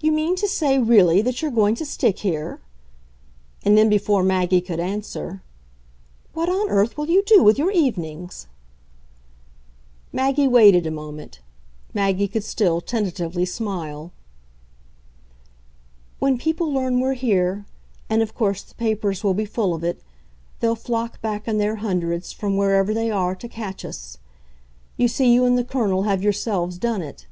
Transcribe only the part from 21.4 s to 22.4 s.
in their hundreds,